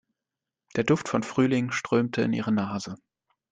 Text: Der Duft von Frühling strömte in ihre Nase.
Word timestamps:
Der 0.77 0.83
Duft 0.83 1.09
von 1.09 1.21
Frühling 1.21 1.69
strömte 1.69 2.23
in 2.23 2.33
ihre 2.33 2.51
Nase. 2.51 2.95